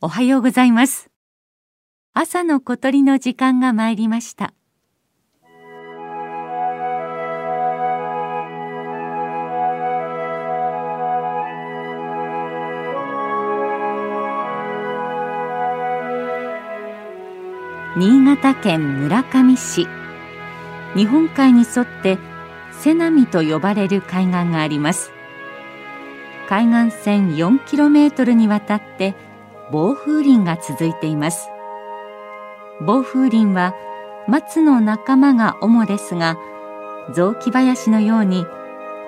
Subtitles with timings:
[0.00, 1.10] おはようございます。
[2.14, 4.54] 朝の小鳥の時間が参りました。
[17.96, 19.88] 新潟県村上市。
[20.94, 22.18] 日本海に沿って
[22.70, 25.10] 瀬波と呼ばれる海岸があります。
[26.48, 29.16] 海岸線 4km にわたって
[29.70, 31.48] 暴風林が続いています。
[32.80, 33.74] 暴風林は
[34.26, 36.36] 松の仲間が主ですが
[37.12, 38.46] 雑木林のように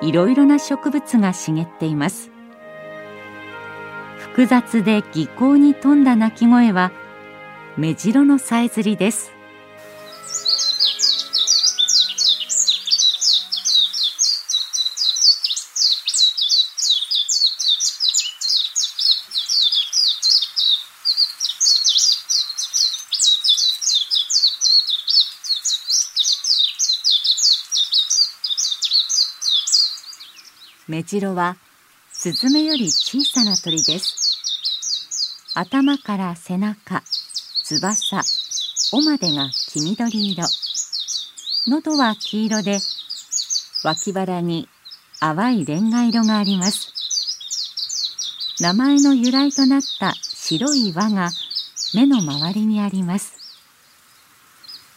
[0.03, 2.31] いろいろな植物が茂っています。
[4.19, 6.92] 複雑で技巧に富んだ鳴き声は
[7.77, 9.33] 目白のさえずりです。
[30.89, 31.56] メジロは
[32.12, 35.53] スズメより小さな鳥です。
[35.55, 37.03] 頭から背中
[37.64, 38.23] 翼
[38.92, 40.45] 尾までが黄緑色。
[41.67, 42.78] 喉は黄色で
[43.84, 44.69] 脇腹に
[45.20, 46.92] 淡いレンガ色があります。
[48.61, 51.31] 名前の由来となった白い輪が
[51.95, 53.34] 目の周りにあります。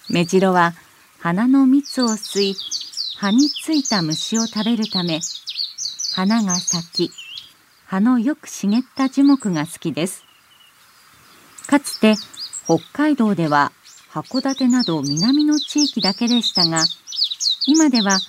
[0.10, 0.74] メジロは
[1.20, 2.56] 花の蜜を吸い
[3.18, 5.20] 葉についた虫を食べるため
[6.16, 7.12] 花が咲き
[7.88, 10.24] 葉のよく茂った樹木が好きです。
[11.66, 12.14] かつて
[12.66, 13.72] 北海道では
[14.12, 16.84] 函館など南の地域だけでしたが
[17.66, 18.20] 今では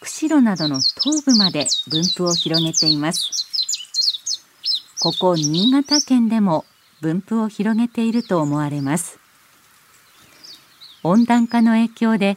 [0.00, 3.30] 釧路などの東部まで分布を広げています。
[5.00, 6.64] ここ新潟県でも
[7.00, 9.20] 分布を広げていると思われます。
[11.04, 12.36] 温暖化の影響で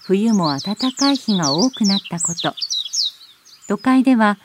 [0.00, 2.54] 冬も暖かい日が多くなったこと。
[3.68, 4.38] 都会では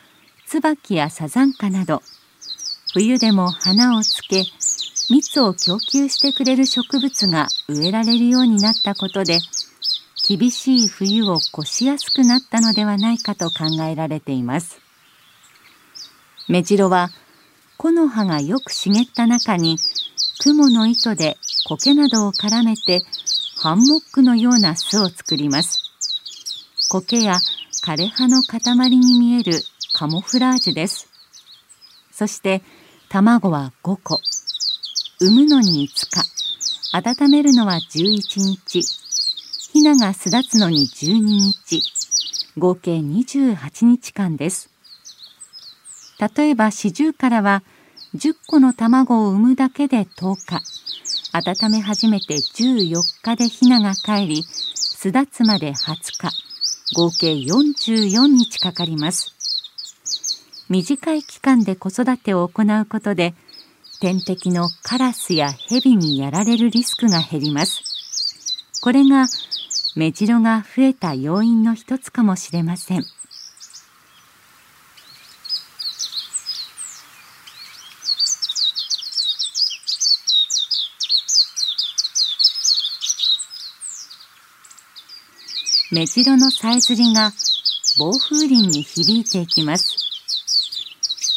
[0.45, 2.01] 椿やサザンカなど
[2.93, 4.43] 冬でも花をつけ
[5.09, 9.39] 蜜を供給してくれる植物が植えられるようになったことで
[10.27, 14.81] 厳しい冬を越しやすくなったのではないかと考えられています。
[16.49, 17.09] メジロは
[17.77, 19.77] 木の葉がよく茂った中に
[20.39, 23.01] 雲の糸で苔などを絡めて
[23.61, 25.79] ハンモックのような巣を作ります。
[26.89, 27.39] 苔や
[27.87, 29.61] 枯葉の塊に見える
[29.93, 31.07] カモフラージュです。
[32.11, 32.61] そして
[33.07, 34.19] 卵は5個、
[35.21, 36.05] 産むのに5
[36.91, 38.81] 日、温めるのは11日、
[39.71, 41.81] ヒナが巣立つのに12日、
[42.57, 44.69] 合計28日間です。
[46.35, 47.63] 例えばシジュウカラは
[48.15, 50.61] 10個の卵を産むだけで10日、
[51.31, 56.47] 温め始めて14日でヒナが帰り、巣立つまで20日、
[56.95, 59.33] 合計44日かかります。
[60.69, 63.33] 短い期間で子育てを行うことで
[63.99, 67.81] 天敵のカラスやヘビにやられるリスクが減ります。
[68.81, 69.27] これが
[69.95, 73.05] メジロが増えた要因の一つかもしれません。
[85.89, 87.31] 目白のさえずりが
[87.97, 89.95] 暴風林に響いていきます。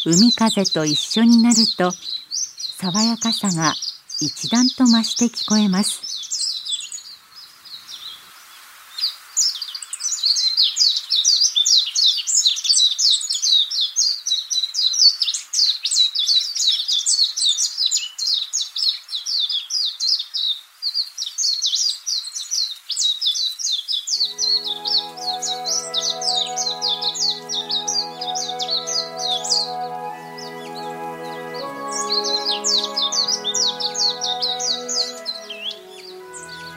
[0.05, 3.75] 海風と一緒になると爽やかさが
[4.21, 6.09] 一段と増して聞こえます。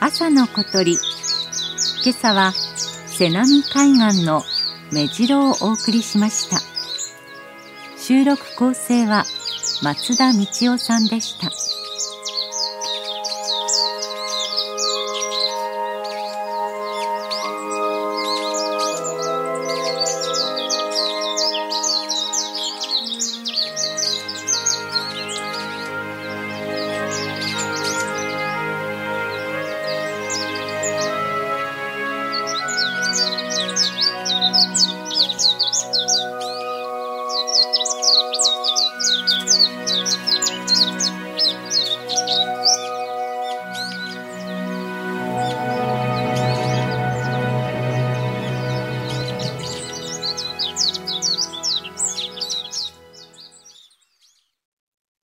[0.00, 2.52] 朝の小鳥今朝は
[3.06, 4.42] 瀬波海岸の
[4.92, 6.58] 目白をお送りしました
[7.98, 9.24] 収録構成は
[9.82, 11.50] 松田道夫さんでした。